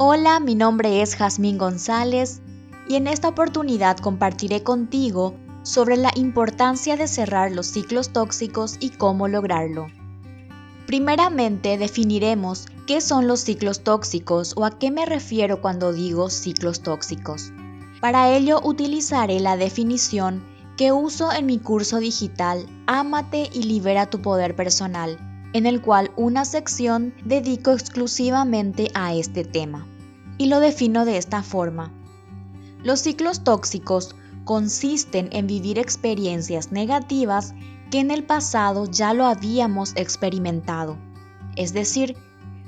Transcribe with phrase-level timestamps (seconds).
[0.00, 2.40] Hola, mi nombre es Jazmín González
[2.88, 8.90] y en esta oportunidad compartiré contigo sobre la importancia de cerrar los ciclos tóxicos y
[8.90, 9.88] cómo lograrlo.
[10.86, 16.80] Primeramente definiremos qué son los ciclos tóxicos o a qué me refiero cuando digo ciclos
[16.80, 17.52] tóxicos.
[18.00, 20.42] Para ello utilizaré la definición
[20.78, 25.18] que uso en mi curso digital Ámate y libera tu poder personal,
[25.52, 29.88] en el cual una sección dedico exclusivamente a este tema.
[30.38, 31.92] Y lo defino de esta forma.
[32.84, 37.54] Los ciclos tóxicos consisten en vivir experiencias negativas
[37.90, 40.96] que en el pasado ya lo habíamos experimentado.
[41.56, 42.16] Es decir,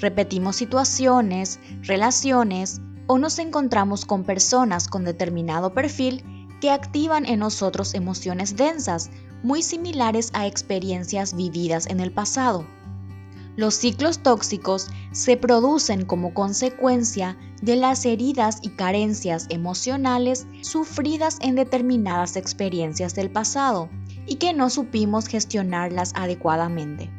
[0.00, 6.24] repetimos situaciones, relaciones o nos encontramos con personas con determinado perfil
[6.62, 9.10] que activan en nosotros emociones densas,
[9.42, 12.64] muy similares a experiencias vividas en el pasado.
[13.56, 21.56] Los ciclos tóxicos se producen como consecuencia de las heridas y carencias emocionales sufridas en
[21.56, 23.90] determinadas experiencias del pasado
[24.28, 27.10] y que no supimos gestionarlas adecuadamente.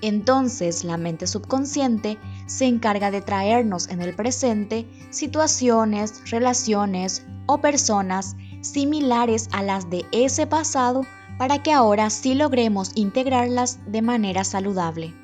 [0.00, 2.16] Entonces la mente subconsciente
[2.46, 10.04] se encarga de traernos en el presente situaciones, relaciones o personas similares a las de
[10.12, 11.04] ese pasado
[11.38, 15.14] para que ahora sí logremos integrarlas de manera saludable.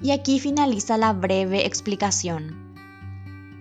[0.00, 2.74] Y aquí finaliza la breve explicación.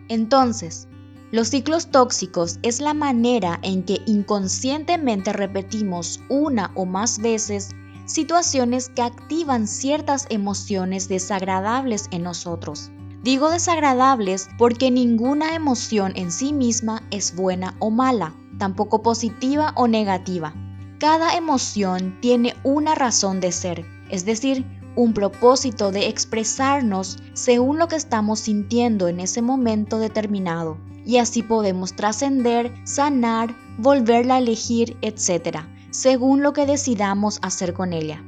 [0.10, 0.88] Entonces,
[1.32, 7.72] los ciclos tóxicos es la manera en que inconscientemente repetimos una o más veces
[8.06, 12.92] situaciones que activan ciertas emociones desagradables en nosotros.
[13.24, 19.88] Digo desagradables porque ninguna emoción en sí misma es buena o mala, tampoco positiva o
[19.88, 20.54] negativa.
[21.00, 27.88] Cada emoción tiene una razón de ser, es decir, un propósito de expresarnos según lo
[27.88, 30.78] que estamos sintiendo en ese momento determinado.
[31.06, 35.60] Y así podemos trascender, sanar, volverla a elegir, etc.,
[35.92, 38.24] según lo que decidamos hacer con ella.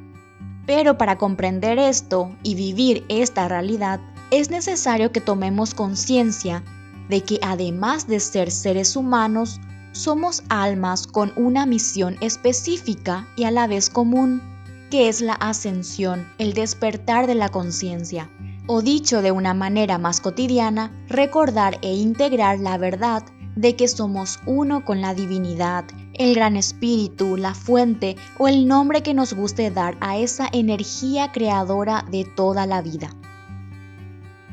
[0.65, 6.63] Pero para comprender esto y vivir esta realidad, es necesario que tomemos conciencia
[7.09, 9.59] de que además de ser seres humanos,
[9.91, 14.41] somos almas con una misión específica y a la vez común
[14.89, 18.29] que es la ascensión, el despertar de la conciencia,
[18.65, 23.23] o dicho de una manera más cotidiana, recordar e integrar la verdad
[23.55, 29.03] de que somos uno con la divinidad, el gran espíritu, la fuente o el nombre
[29.03, 33.09] que nos guste dar a esa energía creadora de toda la vida.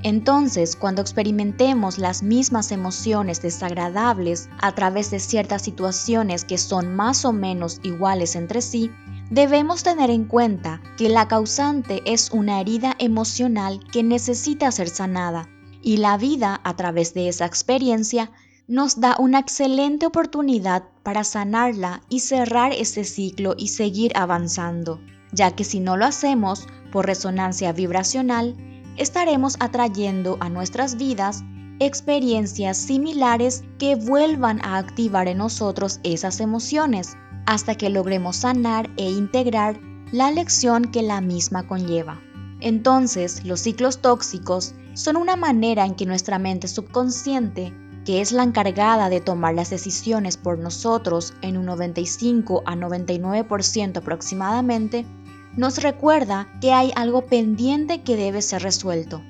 [0.02, 7.24] Entonces, cuando experimentemos las mismas emociones desagradables a través de ciertas situaciones que son más
[7.24, 8.90] o menos iguales entre sí,
[9.30, 15.48] Debemos tener en cuenta que la causante es una herida emocional que necesita ser sanada.
[15.82, 18.30] Y la vida a través de esa experiencia
[18.68, 25.00] nos da una excelente oportunidad para sanarla y cerrar ese ciclo y seguir avanzando,
[25.32, 28.56] ya que si no lo hacemos por resonancia vibracional,
[28.96, 31.44] estaremos atrayendo a nuestras vidas
[31.78, 39.10] experiencias similares que vuelvan a activar en nosotros esas emociones hasta que logremos sanar e
[39.10, 39.78] integrar
[40.12, 42.20] la lección que la misma conlleva.
[42.60, 47.74] Entonces, los ciclos tóxicos son una manera en que nuestra mente subconsciente,
[48.06, 53.98] que es la encargada de tomar las decisiones por nosotros en un 95 a 99%
[53.98, 55.04] aproximadamente,
[55.56, 59.22] nos recuerda que hay algo pendiente que debe ser resuelto.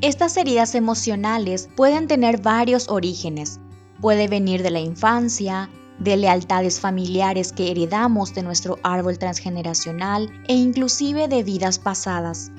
[0.00, 3.60] Estas heridas emocionales pueden tener varios orígenes.
[4.00, 10.54] Puede venir de la infancia, de lealtades familiares que heredamos de nuestro árbol transgeneracional e
[10.54, 12.52] inclusive de vidas pasadas.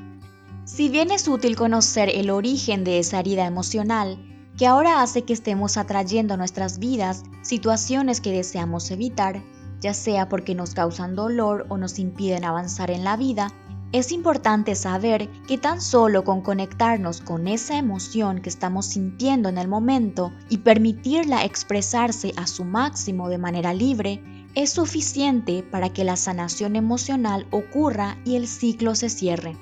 [0.65, 4.19] Si bien es útil conocer el origen de esa herida emocional,
[4.57, 9.41] que ahora hace que estemos atrayendo a nuestras vidas situaciones que deseamos evitar,
[9.81, 13.51] ya sea porque nos causan dolor o nos impiden avanzar en la vida,
[13.91, 19.57] es importante saber que tan solo con conectarnos con esa emoción que estamos sintiendo en
[19.57, 24.21] el momento y permitirla expresarse a su máximo de manera libre,
[24.53, 29.57] es suficiente para que la sanación emocional ocurra y el ciclo se cierre.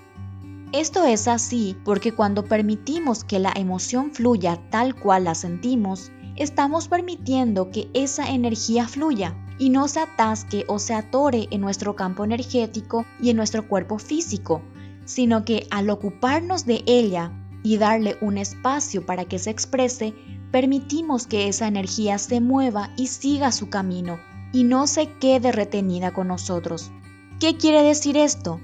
[0.73, 6.89] Esto es así porque cuando permitimos que la emoción fluya tal cual la sentimos, estamos
[6.89, 12.23] permitiendo que esa energía fluya y no se atasque o se atore en nuestro campo
[12.23, 14.61] energético y en nuestro cuerpo físico,
[15.05, 17.31] sino que al ocuparnos de ella
[17.63, 20.13] y darle un espacio para que se exprese,
[20.51, 24.19] permitimos que esa energía se mueva y siga su camino,
[24.53, 26.91] y no se quede retenida con nosotros.
[27.39, 28.59] ¿Qué quiere decir esto?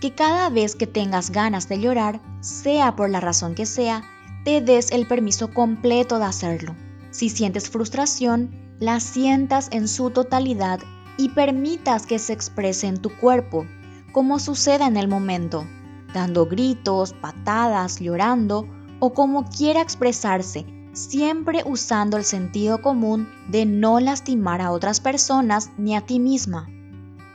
[0.00, 4.02] Que cada vez que tengas ganas de llorar, sea por la razón que sea,
[4.44, 6.74] te des el permiso completo de hacerlo.
[7.10, 10.80] Si sientes frustración, la sientas en su totalidad
[11.16, 13.66] y permitas que se exprese en tu cuerpo,
[14.12, 15.66] como suceda en el momento,
[16.14, 18.68] dando gritos, patadas, llorando
[19.00, 25.70] o como quiera expresarse, siempre usando el sentido común de no lastimar a otras personas
[25.76, 26.68] ni a ti misma.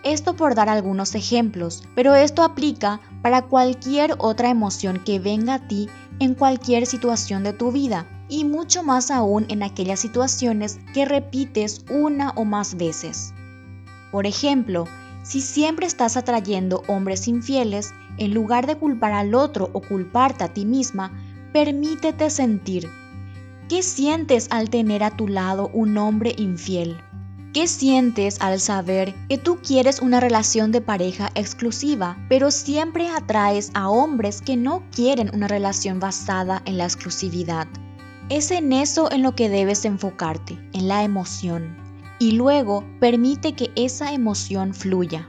[0.03, 5.67] Esto por dar algunos ejemplos, pero esto aplica para cualquier otra emoción que venga a
[5.67, 11.05] ti en cualquier situación de tu vida y mucho más aún en aquellas situaciones que
[11.05, 13.31] repites una o más veces.
[14.11, 14.87] Por ejemplo,
[15.21, 20.47] si siempre estás atrayendo hombres infieles, en lugar de culpar al otro o culparte a
[20.51, 21.11] ti misma,
[21.53, 22.89] permítete sentir.
[23.69, 26.97] ¿Qué sientes al tener a tu lado un hombre infiel?
[27.53, 33.69] ¿Qué sientes al saber que tú quieres una relación de pareja exclusiva, pero siempre atraes
[33.75, 37.67] a hombres que no quieren una relación basada en la exclusividad?
[38.29, 41.77] Es en eso en lo que debes enfocarte, en la emoción.
[42.19, 45.27] Y luego permite que esa emoción fluya.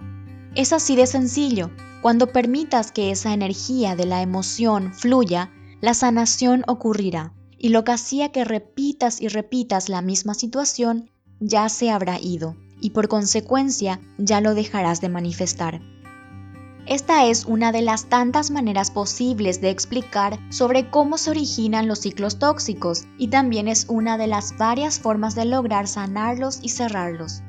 [0.55, 1.70] Es así de sencillo.
[2.02, 5.50] Cuando permitas que esa energía de la emoción fluya,
[5.81, 7.32] la sanación ocurrirá.
[7.58, 11.11] Y lo que hacía que repitas y repitas la misma situación
[11.41, 15.81] ya se habrá ido y por consecuencia ya lo dejarás de manifestar.
[16.87, 22.01] Esta es una de las tantas maneras posibles de explicar sobre cómo se originan los
[22.01, 27.43] ciclos tóxicos y también es una de las varias formas de lograr sanarlos y cerrarlos.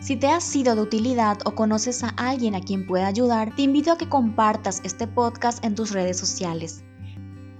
[0.00, 3.62] Si te ha sido de utilidad o conoces a alguien a quien pueda ayudar, te
[3.62, 6.82] invito a que compartas este podcast en tus redes sociales.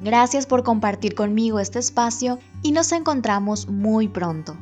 [0.00, 4.56] Gracias por compartir conmigo este espacio y nos encontramos muy pronto.